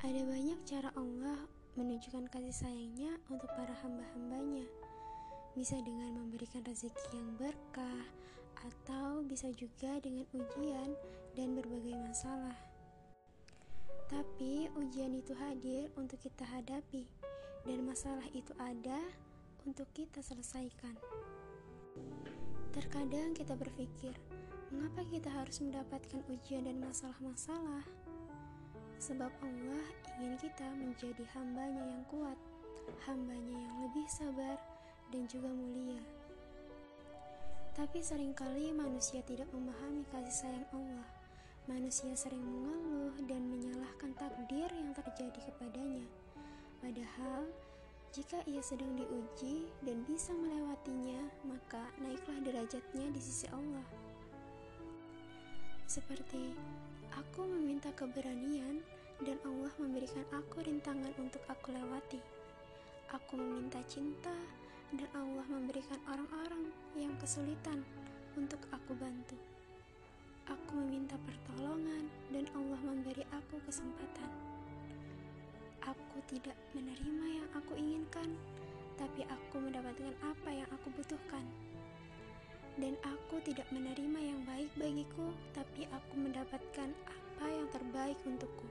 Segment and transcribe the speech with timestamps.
[0.00, 1.44] Ada banyak cara Allah
[1.76, 4.64] menunjukkan kasih sayangnya untuk para hamba-hambanya.
[5.52, 8.08] Bisa dengan memberikan rezeki yang berkah,
[8.64, 10.96] atau bisa juga dengan ujian
[11.36, 12.56] dan berbagai masalah.
[14.08, 17.04] Tapi ujian itu hadir untuk kita hadapi,
[17.68, 19.04] dan masalah itu ada
[19.68, 20.96] untuk kita selesaikan.
[22.72, 24.16] Terkadang kita berpikir,
[24.72, 27.84] mengapa kita harus mendapatkan ujian dan masalah-masalah?
[29.00, 29.84] Sebab Allah
[30.20, 32.36] ingin kita menjadi hambanya yang kuat,
[33.08, 34.60] hambanya yang lebih sabar
[35.08, 36.04] dan juga mulia.
[37.72, 41.08] Tapi sering kali manusia tidak memahami kasih sayang Allah.
[41.64, 46.04] Manusia sering mengeluh dan menyalahkan takdir yang terjadi kepadanya.
[46.84, 47.48] Padahal,
[48.12, 53.86] jika ia sedang diuji dan bisa melewatinya, maka naiklah derajatnya di sisi Allah.
[55.88, 56.52] Seperti
[57.18, 58.78] Aku meminta keberanian
[59.18, 62.22] dan Allah memberikan aku rintangan untuk aku lewati.
[63.10, 64.30] Aku meminta cinta
[64.94, 67.82] dan Allah memberikan orang-orang yang kesulitan
[68.38, 69.34] untuk aku bantu.
[70.46, 74.30] Aku meminta pertolongan dan Allah memberi aku kesempatan.
[75.82, 78.38] Aku tidak menerima yang aku inginkan,
[78.94, 81.42] tapi aku mendapatkan apa yang aku butuhkan
[82.80, 88.66] dan aku tidak menerima yang baik bagiku, tapi aku mendapatkan apa yang terbaik untukku.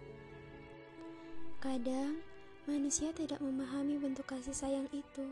[1.63, 2.19] Kadang
[2.67, 5.31] manusia tidak memahami bentuk kasih sayang itu.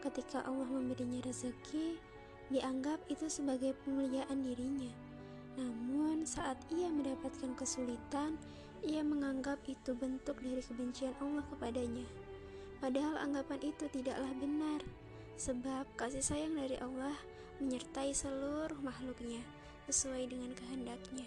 [0.00, 2.00] Ketika Allah memberinya rezeki,
[2.48, 4.90] dianggap itu sebagai pemuliaan dirinya.
[5.60, 8.40] Namun, saat ia mendapatkan kesulitan,
[8.82, 12.08] ia menganggap itu bentuk dari kebencian Allah kepadanya.
[12.82, 14.82] Padahal anggapan itu tidaklah benar
[15.36, 17.16] sebab kasih sayang dari Allah
[17.62, 19.42] menyertai seluruh makhluknya
[19.90, 21.26] sesuai dengan kehendaknya.